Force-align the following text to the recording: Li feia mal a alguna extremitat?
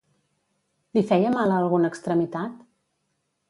Li 0.97 1.03
feia 1.11 1.35
mal 1.37 1.55
a 1.57 1.61
alguna 1.67 1.95
extremitat? 1.95 2.61